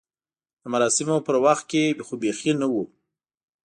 د 0.61 0.63
مراسمو 0.73 1.17
پر 1.27 1.35
وخت 1.45 1.63
کې 1.71 1.83
خو 2.07 2.13
بیخي 2.21 2.51
نه 2.61 2.67
و. 2.71 2.75